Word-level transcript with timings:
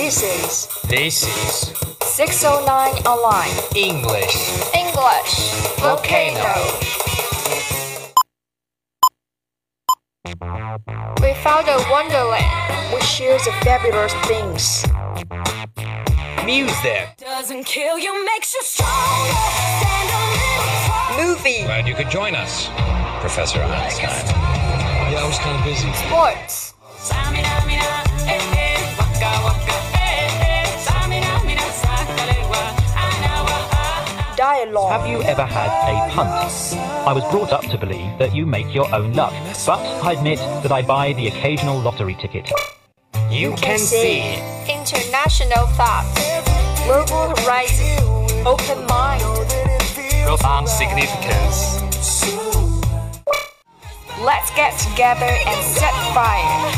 This 0.00 0.22
is 0.22 0.66
This 0.88 1.22
is 1.24 1.76
609 2.00 3.04
Online 3.04 3.52
English 3.76 4.34
English 4.72 5.32
Volcano. 5.76 6.56
We 11.20 11.34
found 11.44 11.68
a 11.68 11.76
wonderland 11.92 12.94
which 12.94 13.04
shares 13.04 13.44
the 13.44 13.52
fabulous 13.60 14.14
things. 14.24 14.86
Music. 16.46 17.10
Doesn't 17.18 17.64
kill 17.64 17.98
you, 17.98 18.24
makes 18.24 18.54
you 18.54 18.62
stronger. 18.62 19.34
Stand 19.84 20.08
a 20.08 20.20
little 20.32 20.64
taller. 20.88 21.26
Movie, 21.26 21.62
Glad 21.64 21.86
you 21.86 21.94
could 21.94 22.08
join 22.10 22.34
us, 22.34 22.70
Professor 23.20 23.60
Einstein. 23.60 24.08
Yeah, 25.12 25.20
I 25.20 25.26
was 25.26 25.38
kind 25.40 25.58
of 25.58 25.64
busy. 25.64 25.92
sports, 25.92 26.72
dialogue, 34.70 35.00
Have 35.00 35.10
you 35.10 35.22
ever 35.22 35.44
had 35.44 35.70
a 35.88 36.10
punt? 36.14 36.30
I 37.06 37.12
was 37.12 37.24
brought 37.30 37.52
up 37.52 37.62
to 37.70 37.78
believe 37.78 38.18
that 38.18 38.34
you 38.34 38.46
make 38.46 38.74
your 38.74 38.92
own 38.94 39.12
luck, 39.14 39.32
but 39.66 39.80
I 40.04 40.12
admit 40.12 40.38
that 40.38 40.72
I 40.72 40.82
buy 40.82 41.12
the 41.12 41.28
occasional 41.28 41.78
lottery 41.80 42.14
ticket. 42.14 42.50
You 43.30 43.54
can 43.56 43.78
see 43.78 44.34
international 44.68 45.66
thoughts, 45.78 46.14
global 46.84 47.34
horizon, 47.36 47.98
open 48.46 48.86
mind. 48.86 49.22
profound 50.26 50.68
significance. 50.68 51.80
Let's 54.20 54.50
get 54.54 54.78
together 54.78 55.24
and 55.24 55.64
set 55.74 55.94
fire. 56.14 56.70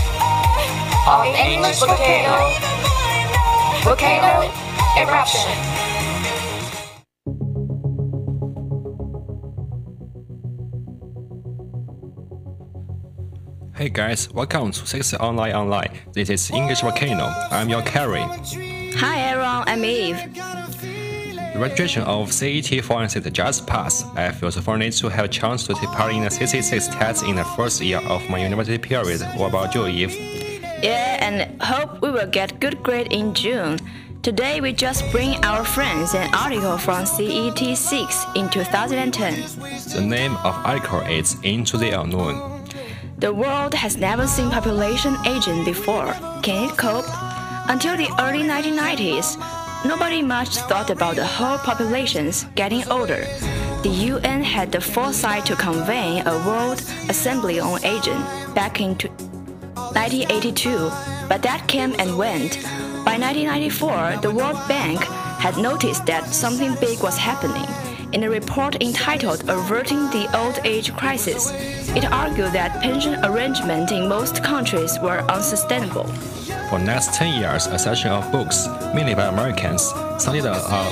On 1.06 1.26
English 1.26 1.80
volcano, 1.80 2.54
volcano 3.82 4.50
eruption. 4.96 5.81
Hey 13.82 13.88
guys, 13.88 14.32
welcome 14.32 14.70
to 14.70 14.86
Six 14.86 15.12
Online 15.14 15.54
Online. 15.54 15.90
This 16.12 16.30
is 16.30 16.52
English 16.52 16.82
Volcano. 16.82 17.24
I'm 17.50 17.68
your 17.68 17.82
Carrie. 17.82 18.22
Hi 18.94 19.22
everyone, 19.22 19.64
I'm 19.66 19.84
Eve. 19.84 20.18
The 21.52 21.58
registration 21.58 22.04
of 22.04 22.32
CET 22.32 22.84
Forensic 22.84 23.32
just 23.32 23.66
passed. 23.66 24.06
I 24.14 24.30
feel 24.30 24.52
so 24.52 24.60
fortunate 24.60 24.92
to 24.98 25.08
have 25.08 25.24
a 25.24 25.28
chance 25.28 25.66
to 25.66 25.74
take 25.74 25.88
part 25.88 26.14
in 26.14 26.22
the 26.22 26.30
66 26.30 26.86
test 26.94 27.24
in 27.24 27.34
the 27.34 27.42
first 27.56 27.80
year 27.80 27.98
of 28.06 28.22
my 28.30 28.38
university 28.38 28.78
period. 28.78 29.20
What 29.34 29.48
about 29.48 29.74
you, 29.74 29.88
Eve? 29.88 30.14
Yeah, 30.80 31.18
and 31.20 31.60
hope 31.60 32.00
we 32.02 32.12
will 32.12 32.30
get 32.30 32.60
good 32.60 32.84
grade 32.84 33.12
in 33.12 33.34
June. 33.34 33.80
Today 34.22 34.60
we 34.60 34.72
just 34.74 35.10
bring 35.10 35.44
our 35.44 35.64
friends 35.64 36.14
an 36.14 36.32
article 36.32 36.78
from 36.78 37.04
CET 37.04 37.76
6 37.76 38.26
in 38.36 38.48
2010. 38.48 39.42
The 39.92 40.00
name 40.00 40.36
of 40.36 40.54
article 40.64 41.00
is 41.00 41.36
Into 41.42 41.76
the 41.76 42.00
Unknown. 42.00 42.51
The 43.22 43.32
world 43.32 43.72
has 43.74 43.96
never 43.96 44.26
seen 44.26 44.50
population 44.50 45.16
aging 45.24 45.64
before. 45.64 46.12
Can 46.42 46.68
it 46.68 46.76
cope? 46.76 47.04
Until 47.68 47.96
the 47.96 48.10
early 48.18 48.42
1990s, 48.42 49.38
nobody 49.84 50.20
much 50.20 50.56
thought 50.66 50.90
about 50.90 51.14
the 51.14 51.24
whole 51.24 51.58
populations 51.58 52.46
getting 52.56 52.82
older. 52.88 53.24
The 53.84 53.94
UN 54.10 54.42
had 54.42 54.72
the 54.72 54.80
foresight 54.80 55.46
to 55.46 55.54
convene 55.54 56.26
a 56.26 56.36
World 56.44 56.82
Assembly 57.08 57.60
on 57.60 57.84
Aging 57.84 58.20
back 58.56 58.80
in 58.80 58.96
1982, 58.96 60.90
but 61.28 61.42
that 61.42 61.68
came 61.68 61.94
and 62.00 62.18
went. 62.18 62.58
By 63.04 63.18
1994, 63.18 64.18
the 64.20 64.34
World 64.34 64.58
Bank 64.66 65.00
had 65.38 65.56
noticed 65.58 66.06
that 66.06 66.26
something 66.26 66.74
big 66.80 67.00
was 67.00 67.16
happening. 67.16 67.70
In 68.12 68.24
a 68.24 68.28
report 68.28 68.82
entitled 68.82 69.48
Averting 69.48 70.10
the 70.10 70.28
Old 70.36 70.60
Age 70.64 70.92
Crisis, 70.94 71.50
it 71.96 72.04
argued 72.04 72.52
that 72.52 72.82
pension 72.82 73.14
arrangements 73.24 73.90
in 73.90 74.06
most 74.06 74.44
countries 74.44 74.98
were 75.00 75.20
unsustainable. 75.30 76.04
For 76.68 76.78
the 76.78 76.84
next 76.84 77.14
10 77.14 77.40
years, 77.40 77.66
a 77.68 77.78
session 77.78 78.10
of 78.10 78.30
books, 78.30 78.68
mainly 78.94 79.14
by 79.14 79.28
Americans, 79.28 79.82
sounded 80.18 80.44
uh, 80.44 80.90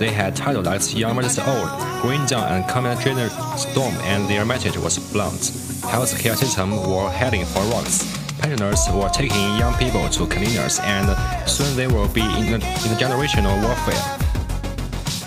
they 0.00 0.10
had 0.10 0.34
titled 0.34 0.66
as 0.66 0.92
Young 0.92 1.14
versus 1.14 1.38
Old, 1.38 1.70
Green 2.02 2.26
Down 2.26 2.50
and 2.50 2.68
Comet 2.68 2.98
Trader 2.98 3.28
Storm, 3.56 3.94
and 4.10 4.28
their 4.28 4.44
message 4.44 4.76
was 4.76 4.98
blunt. 5.12 5.52
Healthcare 5.86 6.34
system 6.34 6.70
were 6.72 7.10
heading 7.10 7.44
for 7.44 7.62
rocks. 7.70 8.02
Pensioners 8.40 8.88
were 8.92 9.08
taking 9.10 9.56
young 9.56 9.74
people 9.74 10.08
to 10.08 10.26
cleaners, 10.26 10.80
and 10.82 11.48
soon 11.48 11.76
they 11.76 11.86
will 11.86 12.08
be 12.08 12.22
in 12.22 12.60
intergenerational 12.60 13.62
warfare. 13.62 14.29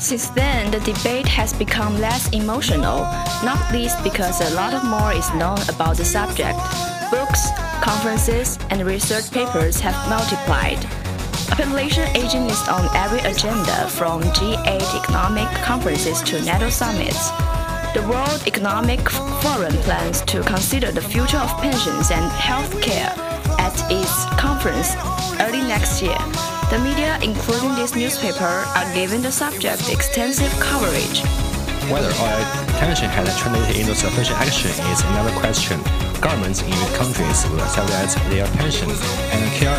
Since 0.04 0.32
then, 0.32 0.70
the 0.70 0.82
debate 0.82 1.26
has 1.30 1.54
become 1.54 1.98
less 1.98 2.28
emotional, 2.34 3.04
not 3.42 3.72
least 3.72 4.04
because 4.04 4.42
a 4.42 4.54
lot 4.54 4.74
of 4.74 4.84
more 4.84 5.14
is 5.14 5.34
known 5.36 5.58
about 5.70 5.96
the 5.96 6.04
subject. 6.04 6.60
Books, 7.10 7.48
conferences, 7.82 8.60
and 8.70 8.86
research 8.86 9.32
papers 9.32 9.80
have 9.80 9.96
multiplied. 10.10 10.86
Population 11.48 12.04
aging 12.18 12.50
is 12.50 12.68
on 12.68 12.94
every 12.94 13.20
agenda 13.20 13.88
from 13.88 14.22
G8 14.36 15.02
economic 15.02 15.48
conferences 15.64 16.22
to 16.24 16.42
NATO 16.42 16.68
summits. 16.68 17.30
The 17.94 18.06
World 18.06 18.44
Economic 18.46 19.10
Forum 19.10 19.74
plans 19.88 20.20
to 20.24 20.44
consider 20.44 20.92
the 20.92 21.02
future 21.02 21.38
of 21.38 21.50
pensions 21.62 22.12
and 22.12 22.30
health 22.30 22.82
care 22.82 23.14
at 23.58 23.74
its 23.90 24.26
conference 24.36 24.98
early 25.40 25.62
next 25.62 26.02
year. 26.02 26.20
The 26.74 26.80
media, 26.80 27.20
including 27.22 27.76
this 27.76 27.96
newspaper, 27.96 28.44
are 28.44 28.94
giving 28.96 29.22
the 29.22 29.32
subject 29.32 29.92
extensive 29.92 30.50
coverage. 30.60 31.22
Whether 31.92 32.12
our 32.16 32.40
attention 32.76 33.10
has 33.12 33.28
translated 33.38 33.76
into 33.76 33.94
sufficient 33.94 34.40
action 34.40 34.72
is 34.88 35.02
another 35.12 35.36
question. 35.40 35.80
Governments 36.24 36.62
in 36.64 36.72
countries 36.96 37.44
will 37.52 37.60
accept 37.60 37.92
that 37.92 38.08
their 38.32 38.48
pension 38.56 38.88
and 38.90 39.44
care, 39.52 39.76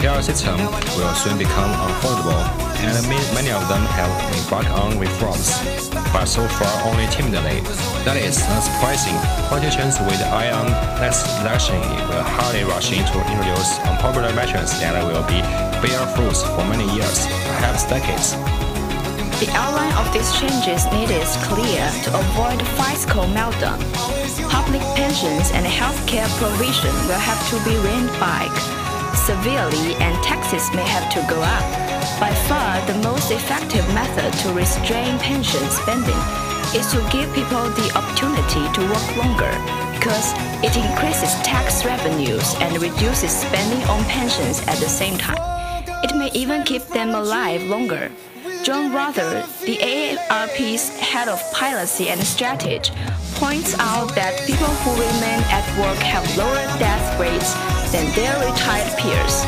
care 0.00 0.22
system 0.22 0.56
will 0.96 1.12
soon 1.12 1.36
become 1.36 1.68
affordable, 1.92 2.40
and 2.80 2.96
many 3.36 3.52
of 3.52 3.60
them 3.68 3.84
have 3.92 4.08
embarked 4.32 4.70
on 4.70 4.98
reforms, 4.98 5.60
but 6.08 6.24
so 6.24 6.46
far 6.56 6.72
only 6.88 7.06
timidly. 7.12 7.60
That 8.08 8.16
is 8.16 8.40
not 8.48 8.64
surprising. 8.64 9.16
Politicians 9.52 10.00
with 10.08 10.20
eye 10.32 10.50
on 10.50 10.72
next 11.00 11.28
election 11.44 11.76
will 12.08 12.24
hardly 12.24 12.64
rush 12.64 12.96
into 12.96 13.20
introduce 13.28 13.76
unpopular 13.84 14.32
measures 14.32 14.72
that 14.80 14.96
will 15.04 15.24
be 15.28 15.44
bear 15.84 16.00
fruits 16.16 16.42
for 16.42 16.64
many 16.64 16.88
years, 16.96 17.28
perhaps 17.60 17.84
decades. 17.84 18.32
The 19.36 19.50
outline 19.52 19.92
of 20.00 20.12
these 20.14 20.32
changes 20.32 20.86
needed 20.92 21.20
is 21.20 21.36
clear 21.44 21.84
to 22.04 22.08
avoid 22.18 22.56
fiscal 22.80 23.24
meltdown. 23.36 23.76
Public 24.48 24.80
pensions 24.96 25.50
and 25.52 25.66
healthcare 25.66 26.28
provision 26.40 26.94
will 27.06 27.20
have 27.20 27.40
to 27.50 27.56
be 27.68 27.76
reined 27.84 28.08
back 28.18 28.48
severely 29.26 29.94
and 29.96 30.14
taxes 30.22 30.70
may 30.72 30.86
have 30.88 31.12
to 31.12 31.20
go 31.28 31.36
up. 31.42 31.66
By 32.18 32.32
far, 32.48 32.80
the 32.86 32.96
most 33.04 33.30
effective 33.30 33.86
method 33.92 34.32
to 34.40 34.52
restrain 34.54 35.18
pension 35.18 35.64
spending 35.68 36.22
is 36.72 36.86
to 36.92 36.98
give 37.12 37.28
people 37.34 37.68
the 37.76 37.92
opportunity 37.92 38.64
to 38.72 38.80
work 38.88 39.08
longer 39.20 39.52
because 39.98 40.32
it 40.64 40.76
increases 40.76 41.34
tax 41.42 41.84
revenues 41.84 42.54
and 42.60 42.80
reduces 42.80 43.32
spending 43.32 43.82
on 43.88 44.02
pensions 44.04 44.60
at 44.68 44.78
the 44.78 44.88
same 44.88 45.18
time. 45.18 45.42
It 46.04 46.16
may 46.16 46.30
even 46.32 46.62
keep 46.62 46.86
them 46.88 47.10
alive 47.10 47.62
longer. 47.64 48.10
John 48.66 48.90
Rother, 48.90 49.46
the 49.62 49.78
AARP's 49.78 50.90
head 50.98 51.28
of 51.28 51.38
policy 51.52 52.08
and 52.08 52.18
strategy, 52.18 52.90
points 53.38 53.78
out 53.78 54.10
that 54.18 54.42
people 54.42 54.66
who 54.82 54.90
remain 54.90 55.38
at 55.54 55.62
work 55.78 55.94
have 56.02 56.26
lower 56.34 56.58
death 56.74 57.14
rates 57.14 57.54
than 57.94 58.10
their 58.18 58.34
retired 58.42 58.90
peers. 58.98 59.46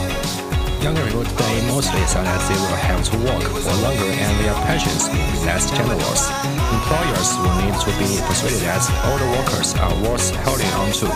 Younger 0.86 1.02
people 1.02 1.26
today 1.34 1.66
mostly 1.66 1.98
say 2.06 2.22
that 2.22 2.38
they 2.46 2.62
will 2.62 2.78
have 2.78 3.02
to 3.10 3.18
work 3.26 3.42
for 3.42 3.74
longer 3.82 4.06
and 4.06 4.34
their 4.38 4.54
pensions 4.70 5.10
will 5.10 5.18
be 5.34 5.42
less 5.42 5.66
generous. 5.66 6.30
Employers 6.78 7.28
will 7.42 7.58
need 7.58 7.74
to 7.74 7.90
be 7.98 8.22
persuaded 8.22 8.62
that 8.70 8.86
older 9.10 9.26
workers 9.34 9.74
are 9.82 9.98
worth 10.06 10.30
holding 10.46 10.70
on 10.78 10.94
to. 10.94 11.10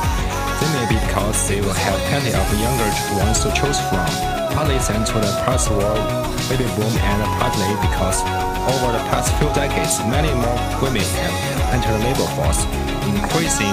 They 0.59 0.71
may 0.75 0.91
be 0.91 0.99
because 1.07 1.39
they 1.47 1.63
will 1.63 1.79
have 1.87 1.99
plenty 2.11 2.35
of 2.35 2.51
younger 2.59 2.91
ones 3.23 3.47
to 3.47 3.55
choose 3.55 3.79
from, 3.87 4.11
partly 4.59 4.83
thanks 4.83 5.15
to 5.15 5.23
the 5.23 5.31
post-war 5.47 6.42
baby 6.53 6.69
boom 6.77 6.93
and 7.01 7.23
partly 7.41 7.65
because 7.81 8.21
over 8.69 8.93
the 8.93 9.03
past 9.09 9.33
few 9.41 9.49
decades, 9.55 10.01
many 10.13 10.29
more 10.37 10.61
women 10.85 11.01
have 11.01 11.73
entered 11.73 11.97
the 11.97 12.05
labor 12.05 12.29
force, 12.37 12.61
increasing 13.09 13.73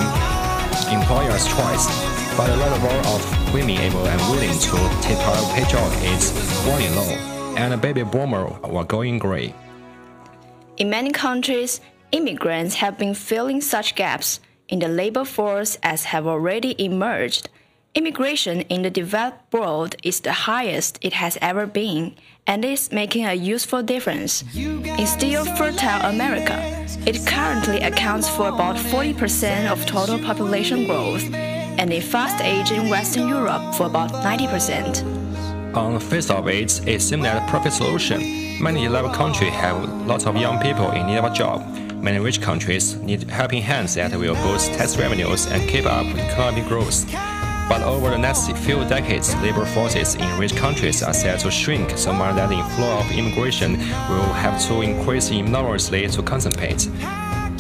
employers' 0.88 1.44
choice. 1.44 1.86
But 2.38 2.48
the 2.48 2.56
level 2.56 2.96
of 3.12 3.54
women 3.54 3.72
able 3.84 4.08
and 4.08 4.22
willing 4.32 4.56
to 4.58 4.78
take 5.04 5.20
part 5.20 5.38
of 5.40 5.52
pay 5.52 5.66
job 5.68 5.92
is 6.08 6.32
running 6.66 6.96
low, 6.96 7.12
and 7.60 7.74
the 7.74 7.78
baby 7.78 8.04
boomer 8.04 8.48
were 8.64 8.86
going 8.86 9.20
gray. 9.20 9.54
In 10.78 10.90
many 10.90 11.12
countries, 11.12 11.82
immigrants 12.14 12.76
have 12.76 12.98
been 12.98 13.14
filling 13.14 13.60
such 13.60 13.96
gaps 13.96 14.40
in 14.70 14.80
the 14.80 14.88
labor 14.88 15.26
force 15.26 15.78
as 15.84 16.06
have 16.06 16.26
already 16.26 16.82
emerged 16.82 17.50
Immigration 17.96 18.62
in 18.70 18.84
the 18.84 18.92
developed 18.92 19.52
world 19.52 19.96
is 20.04 20.20
the 20.20 20.32
highest 20.32 21.00
it 21.02 21.14
has 21.14 21.40
ever 21.42 21.66
been 21.66 22.14
and 22.46 22.64
is 22.64 22.92
making 22.92 23.26
a 23.26 23.34
useful 23.34 23.82
difference. 23.82 24.44
In 24.56 25.08
still 25.08 25.44
fertile 25.56 26.08
America, 26.08 26.86
it 27.08 27.26
currently 27.26 27.82
accounts 27.82 28.30
for 28.30 28.50
about 28.50 28.76
40% 28.76 29.72
of 29.72 29.84
total 29.88 30.20
population 30.20 30.86
growth, 30.86 31.24
and 31.34 31.92
in 31.92 32.02
fast 32.04 32.44
aging 32.44 32.90
Western 32.90 33.28
Europe 33.28 33.74
for 33.74 33.88
about 33.88 34.12
90%. 34.12 35.76
On 35.76 35.96
the 35.96 36.00
face 36.00 36.30
of 36.30 36.48
it, 36.48 36.88
it 36.88 37.02
seems 37.02 37.24
that 37.24 37.42
a 37.42 37.52
perfect 37.52 37.74
solution. 37.74 38.20
Many 38.62 38.84
developed 38.84 39.16
countries 39.16 39.54
have 39.54 40.06
lots 40.06 40.28
of 40.28 40.38
young 40.38 40.62
people 40.62 40.92
in 40.92 41.08
need 41.08 41.18
of 41.18 41.26
a 41.26 41.34
job. 41.34 41.66
Many 42.04 42.20
rich 42.20 42.40
countries 42.40 42.96
need 42.98 43.24
helping 43.30 43.64
hands 43.64 43.96
that 43.96 44.12
will 44.16 44.36
boost 44.36 44.74
tax 44.74 44.96
revenues 44.96 45.48
and 45.48 45.68
keep 45.68 45.86
up 45.86 46.06
economic 46.06 46.68
growth. 46.68 47.39
But 47.70 47.84
over 47.84 48.10
the 48.10 48.18
next 48.18 48.52
few 48.52 48.84
decades, 48.86 49.36
labor 49.36 49.66
forces 49.66 50.16
in 50.16 50.40
rich 50.40 50.56
countries 50.56 51.04
are 51.04 51.14
set 51.14 51.40
to 51.42 51.52
shrink 51.52 51.98
so 51.98 52.12
much 52.12 52.36
that 52.36 52.50
the 52.50 52.58
inflow 52.58 53.00
of 53.00 53.12
immigration 53.12 53.78
will 54.10 54.34
have 54.34 54.60
to 54.68 54.82
increase 54.82 55.30
enormously 55.30 56.08
to 56.08 56.24
compensate 56.24 56.90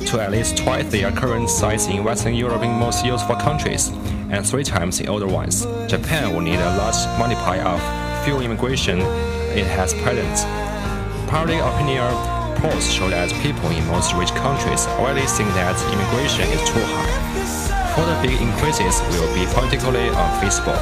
to 0.09 0.19
at 0.19 0.31
least 0.31 0.57
twice 0.57 0.89
their 0.89 1.11
current 1.11 1.49
size 1.49 1.85
in 1.87 2.03
Western 2.03 2.33
European 2.33 2.73
most 2.73 3.05
useful 3.05 3.35
countries, 3.35 3.89
and 4.31 4.47
three 4.47 4.63
times 4.63 4.99
in 4.99 5.07
older 5.07 5.27
ones. 5.27 5.65
Japan 5.87 6.33
will 6.33 6.41
need 6.41 6.59
a 6.59 6.77
large 6.77 7.19
multiplier 7.19 7.61
of 7.61 8.25
fuel 8.25 8.41
immigration 8.41 8.99
it 9.55 9.67
has 9.67 9.93
present. 9.95 10.37
Public 11.29 11.59
opinion 11.61 12.11
polls 12.57 12.91
show 12.91 13.09
that 13.09 13.31
people 13.43 13.69
in 13.69 13.85
most 13.87 14.13
rich 14.15 14.31
countries 14.31 14.87
already 14.97 15.25
think 15.27 15.49
that 15.49 15.77
immigration 15.93 16.47
is 16.49 16.67
too 16.67 16.81
high. 16.83 17.78
Further 17.95 18.17
big 18.21 18.39
increases 18.39 19.01
will 19.11 19.27
be 19.33 19.45
politically 19.53 20.07
unfeasible. 20.09 20.77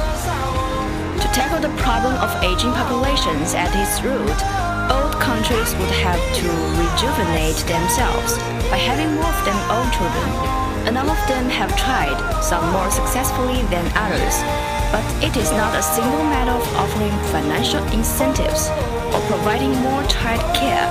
To 1.22 1.28
tackle 1.34 1.60
the 1.60 1.74
problem 1.80 2.14
of 2.20 2.30
aging 2.44 2.72
populations 2.72 3.54
at 3.54 3.72
its 3.74 4.02
root, 4.04 4.38
old 4.92 5.14
countries 5.20 5.74
would 5.76 5.94
have 6.04 6.20
to 6.40 6.46
rejuvenate 6.78 7.58
themselves 7.66 8.38
by 8.70 8.78
having 8.78 9.10
more 9.16 9.26
of 9.26 9.40
them 9.44 9.58
old 9.72 9.90
children. 9.92 10.28
A 10.86 10.92
number 10.92 11.12
of 11.12 11.24
them 11.28 11.48
have 11.48 11.74
tried, 11.76 12.16
some 12.40 12.64
more 12.72 12.90
successfully 12.90 13.60
than 13.68 13.84
others. 13.96 14.36
But 14.92 15.04
it 15.20 15.36
is 15.36 15.50
not 15.52 15.76
a 15.76 15.82
single 15.82 16.24
matter 16.32 16.52
of 16.52 16.64
offering 16.76 17.12
financial 17.28 17.84
incentives 17.92 18.68
or 19.12 19.20
providing 19.28 19.72
more 19.84 20.04
child 20.08 20.40
care. 20.56 20.88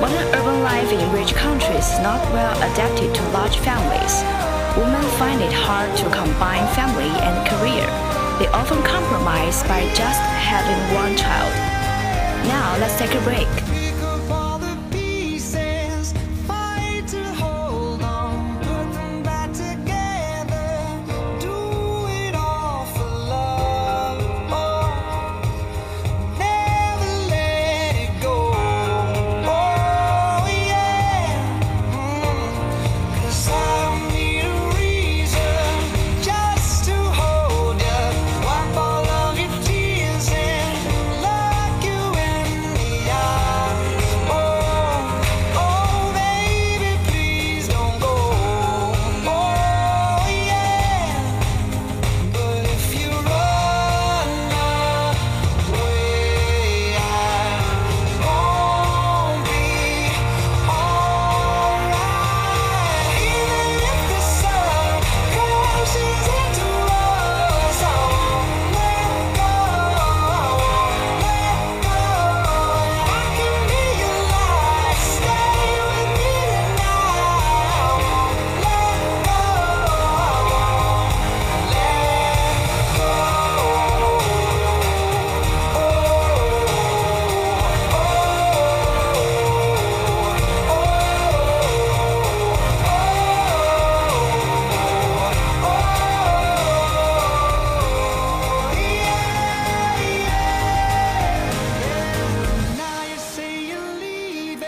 Modern 0.00 0.24
urban 0.32 0.62
life 0.62 0.92
in 0.92 1.12
rich 1.12 1.34
countries 1.34 1.84
is 1.84 2.00
not 2.00 2.20
well 2.32 2.56
adapted 2.72 3.14
to 3.14 3.22
large 3.36 3.58
families. 3.58 4.24
Women 4.76 5.02
find 5.16 5.40
it 5.40 5.52
hard 5.52 5.96
to 5.96 6.04
combine 6.10 6.66
family 6.74 7.08
and 7.08 7.48
career. 7.48 7.86
They 8.38 8.46
often 8.48 8.82
compromise 8.82 9.62
by 9.62 9.80
just 9.94 10.20
having 10.20 10.94
one 10.94 11.16
child. 11.16 11.50
Now 12.46 12.76
let's 12.78 12.98
take 12.98 13.14
a 13.14 13.20
break. 13.22 13.65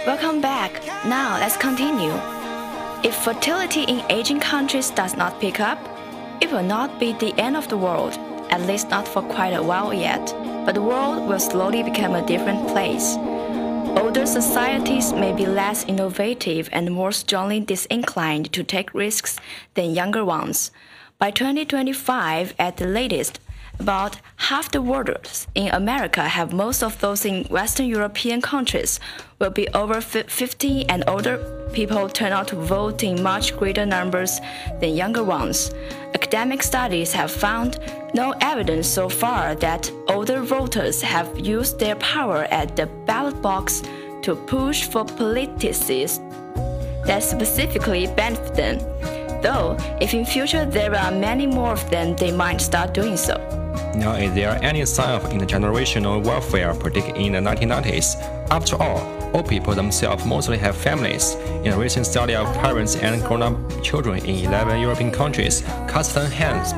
Welcome 0.08 0.40
back. 0.40 0.72
Now 1.04 1.38
let's 1.38 1.58
continue. 1.58 2.14
If 3.06 3.14
fertility 3.14 3.82
in 3.82 4.02
aging 4.10 4.40
countries 4.40 4.88
does 4.88 5.18
not 5.18 5.38
pick 5.38 5.60
up, 5.60 5.78
it 6.40 6.50
will 6.50 6.62
not 6.62 6.98
be 6.98 7.12
the 7.12 7.38
end 7.38 7.58
of 7.58 7.68
the 7.68 7.76
world, 7.76 8.14
at 8.48 8.62
least 8.62 8.88
not 8.88 9.06
for 9.06 9.20
quite 9.20 9.52
a 9.52 9.62
while 9.62 9.92
yet. 9.92 10.34
But 10.64 10.76
the 10.76 10.80
world 10.80 11.28
will 11.28 11.38
slowly 11.38 11.82
become 11.82 12.14
a 12.14 12.26
different 12.26 12.68
place. 12.68 13.18
Older 14.00 14.24
societies 14.24 15.12
may 15.12 15.34
be 15.34 15.44
less 15.44 15.84
innovative 15.84 16.70
and 16.72 16.90
more 16.90 17.12
strongly 17.12 17.60
disinclined 17.60 18.50
to 18.54 18.64
take 18.64 18.94
risks 18.94 19.38
than 19.74 19.94
younger 19.94 20.24
ones. 20.24 20.70
By 21.18 21.32
2025, 21.32 22.54
at 22.58 22.78
the 22.78 22.86
latest, 22.86 23.40
about 23.80 24.16
half 24.36 24.70
the 24.70 24.80
voters 24.80 25.46
in 25.54 25.68
America 25.68 26.22
have 26.22 26.52
most 26.52 26.82
of 26.82 26.98
those 27.00 27.24
in 27.24 27.44
Western 27.44 27.86
European 27.86 28.40
countries 28.40 29.00
will 29.38 29.50
be 29.50 29.68
over 29.68 30.00
fi- 30.00 30.24
50 30.24 30.88
and 30.88 31.04
older 31.06 31.36
people 31.72 32.08
turn 32.08 32.32
out 32.32 32.48
to 32.48 32.56
vote 32.56 33.02
in 33.02 33.22
much 33.22 33.56
greater 33.56 33.86
numbers 33.86 34.40
than 34.80 34.96
younger 34.96 35.22
ones. 35.22 35.72
Academic 36.14 36.62
studies 36.62 37.12
have 37.12 37.30
found 37.30 37.78
no 38.14 38.34
evidence 38.40 38.86
so 38.88 39.08
far 39.08 39.54
that 39.56 39.90
older 40.08 40.42
voters 40.42 41.02
have 41.02 41.38
used 41.38 41.78
their 41.78 41.96
power 41.96 42.44
at 42.50 42.74
the 42.74 42.86
ballot 43.06 43.40
box 43.42 43.82
to 44.22 44.34
push 44.34 44.84
for 44.84 45.04
policies 45.04 46.18
that 47.06 47.22
specifically 47.22 48.06
benefit 48.06 48.54
them. 48.54 48.78
Though, 49.40 49.76
if 50.00 50.14
in 50.14 50.24
future 50.26 50.64
there 50.64 50.94
are 50.94 51.12
many 51.12 51.46
more 51.46 51.72
of 51.72 51.90
them, 51.90 52.16
they 52.16 52.32
might 52.32 52.60
start 52.60 52.92
doing 52.92 53.16
so. 53.16 53.36
Now, 53.98 54.14
is 54.14 54.32
there 54.32 54.56
any 54.62 54.84
sign 54.86 55.16
of 55.16 55.24
intergenerational 55.24 56.24
warfare 56.24 56.72
predicted 56.72 57.16
in 57.16 57.32
the 57.32 57.40
1990s? 57.40 58.14
After 58.48 58.80
all, 58.80 59.00
old 59.34 59.48
people 59.48 59.74
themselves 59.74 60.24
mostly 60.24 60.56
have 60.58 60.76
families. 60.76 61.34
In 61.64 61.72
a 61.72 61.76
recent 61.76 62.06
study 62.06 62.36
of 62.36 62.46
parents 62.58 62.94
and 62.94 63.20
grown-up 63.24 63.82
children 63.82 64.24
in 64.24 64.46
11 64.46 64.80
European 64.80 65.10
countries, 65.10 65.62
Karsten 65.88 66.30
Hans 66.30 66.70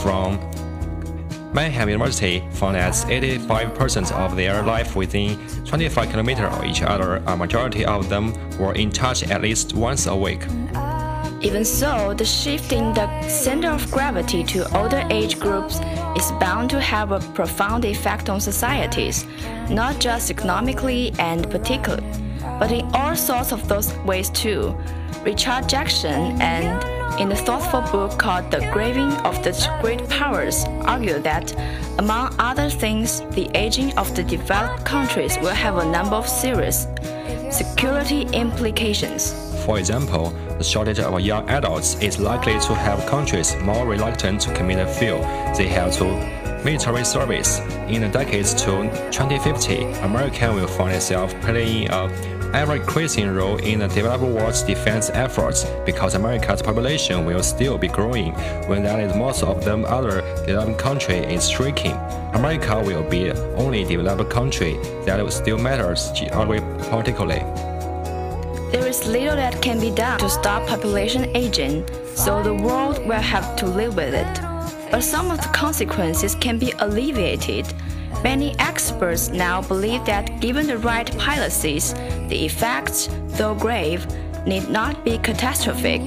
from 0.00 0.38
Mannheim 1.52 1.88
University 1.88 2.44
found 2.52 2.76
that 2.76 2.92
85% 2.92 4.12
of 4.12 4.36
their 4.36 4.62
life 4.62 4.94
within 4.94 5.36
25 5.64 6.10
kilometers 6.10 6.54
of 6.54 6.64
each 6.64 6.82
other, 6.82 7.16
a 7.26 7.36
majority 7.36 7.84
of 7.84 8.08
them 8.08 8.32
were 8.60 8.74
in 8.74 8.92
touch 8.92 9.24
at 9.24 9.42
least 9.42 9.74
once 9.74 10.06
a 10.06 10.14
week. 10.14 10.44
Even 11.40 11.64
so, 11.64 12.14
the 12.14 12.24
shift 12.24 12.72
in 12.72 12.92
the 12.94 13.28
center 13.28 13.68
of 13.68 13.88
gravity 13.92 14.42
to 14.42 14.76
older 14.76 15.06
age 15.08 15.38
groups 15.38 15.78
is 16.16 16.32
bound 16.40 16.68
to 16.70 16.80
have 16.80 17.12
a 17.12 17.20
profound 17.32 17.84
effect 17.84 18.28
on 18.28 18.40
societies, 18.40 19.24
not 19.70 20.00
just 20.00 20.30
economically 20.30 21.12
and 21.20 21.48
politically, 21.48 22.02
but 22.58 22.72
in 22.72 22.84
all 22.92 23.14
sorts 23.14 23.52
of 23.52 23.68
those 23.68 23.94
ways 23.98 24.30
too. 24.30 24.76
Richard 25.22 25.68
Jackson 25.68 26.40
and 26.42 26.82
in 27.20 27.30
a 27.30 27.36
thoughtful 27.36 27.82
book 27.82 28.18
called 28.18 28.50
The 28.50 28.60
Graying 28.72 29.12
of 29.24 29.42
the 29.44 29.52
Great 29.80 30.08
Powers 30.08 30.64
argue 30.86 31.20
that, 31.20 31.52
among 32.00 32.34
other 32.40 32.68
things, 32.68 33.20
the 33.30 33.48
aging 33.54 33.96
of 33.96 34.14
the 34.16 34.24
developed 34.24 34.84
countries 34.84 35.38
will 35.40 35.54
have 35.54 35.76
a 35.76 35.84
number 35.84 36.16
of 36.16 36.28
serious 36.28 36.88
security 37.50 38.22
implications. 38.32 39.47
For 39.68 39.78
example, 39.78 40.30
the 40.56 40.64
shortage 40.64 40.98
of 40.98 41.20
young 41.20 41.46
adults 41.50 42.00
is 42.00 42.18
likely 42.18 42.58
to 42.58 42.74
have 42.74 43.04
countries 43.04 43.54
more 43.56 43.86
reluctant 43.86 44.40
to 44.40 44.54
commit 44.54 44.78
a 44.78 44.86
feel 44.86 45.20
they 45.58 45.68
have 45.68 45.94
to 45.98 46.06
military 46.64 47.04
service. 47.04 47.60
In 47.86 48.00
the 48.00 48.08
decades 48.08 48.54
to 48.62 48.88
2050, 49.12 49.82
America 50.00 50.50
will 50.54 50.66
find 50.66 50.94
itself 50.94 51.38
playing 51.42 51.90
a 51.90 52.10
ever-increasing 52.54 53.28
role 53.28 53.58
in 53.58 53.80
the 53.80 53.88
developed 53.88 54.24
world's 54.24 54.62
defense 54.62 55.10
efforts 55.10 55.66
because 55.84 56.14
America's 56.14 56.62
population 56.62 57.26
will 57.26 57.42
still 57.42 57.76
be 57.76 57.88
growing 57.88 58.32
when 58.68 58.82
that 58.84 58.98
is 59.00 59.14
most 59.14 59.42
of 59.42 59.62
the 59.66 59.76
other 59.80 60.22
developed 60.46 60.78
country 60.78 61.18
is 61.18 61.46
shrinking. 61.46 61.92
America 62.32 62.80
will 62.82 63.02
be 63.02 63.24
the 63.24 63.54
only 63.56 63.84
developed 63.84 64.30
country 64.30 64.78
that 65.04 65.30
still 65.30 65.58
matters 65.58 66.10
politically. 66.88 67.42
There 68.70 68.86
is 68.86 69.06
little 69.06 69.34
that 69.34 69.62
can 69.62 69.80
be 69.80 69.90
done 69.90 70.18
to 70.18 70.28
stop 70.28 70.66
population 70.68 71.34
aging, 71.34 71.86
so 72.14 72.42
the 72.42 72.52
world 72.52 72.98
will 73.06 73.12
have 73.12 73.56
to 73.56 73.66
live 73.66 73.96
with 73.96 74.12
it. 74.12 74.40
But 74.90 75.00
some 75.00 75.30
of 75.30 75.40
the 75.40 75.48
consequences 75.48 76.34
can 76.34 76.58
be 76.58 76.72
alleviated. 76.80 77.66
Many 78.22 78.54
experts 78.58 79.30
now 79.30 79.62
believe 79.62 80.04
that 80.04 80.40
given 80.40 80.66
the 80.66 80.76
right 80.76 81.10
policies, 81.16 81.94
the 82.28 82.44
effects, 82.44 83.08
though 83.38 83.54
grave, 83.54 84.06
need 84.46 84.68
not 84.68 85.02
be 85.02 85.16
catastrophic. 85.16 86.02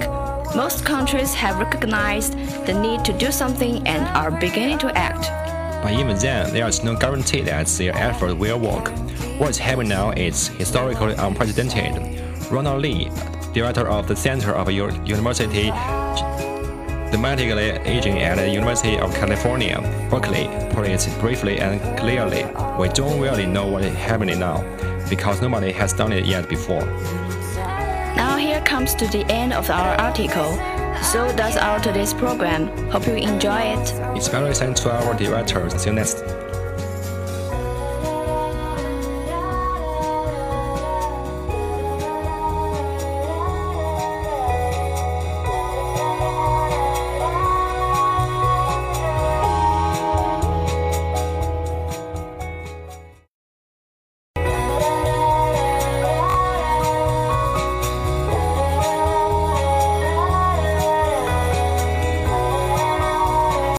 Most 0.56 0.86
countries 0.86 1.34
have 1.34 1.58
recognized 1.58 2.34
the 2.68 2.80
need 2.80 3.04
to 3.06 3.14
do 3.18 3.32
something 3.32 3.88
and 3.88 4.06
are 4.16 4.30
beginning 4.30 4.78
to 4.80 4.96
act. 4.96 5.24
But 5.84 5.94
even 5.94 6.16
then, 6.18 6.54
there 6.54 6.68
is 6.68 6.84
no 6.84 6.96
guarantee 6.96 7.42
that 7.42 7.66
their 7.68 7.96
effort 7.96 8.36
will 8.36 8.60
work. 8.60 8.92
What's 9.40 9.58
happening 9.58 9.90
now 9.90 10.12
is 10.12 10.50
historically 10.50 11.16
unprecedented. 11.16 12.31
Ronald 12.52 12.82
Lee, 12.82 13.10
director 13.54 13.88
of 13.88 14.08
the 14.10 14.16
Center 14.16 14.52
of 14.52 14.70
University 14.70 15.72
Dramatically 17.10 17.72
Aging 17.86 18.20
at 18.20 18.36
the 18.36 18.50
University 18.50 18.98
of 18.98 19.14
California, 19.14 19.80
Berkeley, 20.10 20.50
put 20.72 20.86
it 20.88 21.08
briefly 21.20 21.60
and 21.60 21.80
clearly. 21.98 22.44
We 22.78 22.90
don't 22.90 23.22
really 23.22 23.46
know 23.46 23.68
what 23.68 23.84
is 23.84 23.96
happening 23.96 24.40
now, 24.40 24.64
because 25.10 25.42
nobody 25.42 25.72
has 25.72 25.94
done 25.94 26.12
it 26.12 26.26
yet 26.26 26.50
before. 26.50 26.86
Now 28.16 28.36
here 28.38 28.62
comes 28.62 28.96
to 28.96 29.08
the 29.08 29.26
end 29.32 29.54
of 29.54 29.70
our 29.70 29.96
article. 29.96 30.56
So 31.04 31.34
does 31.36 31.56
our 31.58 31.80
today's 31.80 32.14
program. 32.14 32.68
Hope 32.90 33.08
you 33.08 33.16
enjoy 33.16 33.60
it. 33.60 33.94
It's 34.16 34.28
very 34.28 34.54
thanks 34.54 34.82
to 34.82 34.92
our 34.92 35.14
director. 35.14 35.70
See 35.70 35.90
you 35.90 35.96
next 35.96 36.24